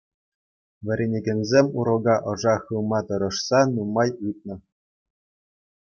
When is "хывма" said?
2.63-2.99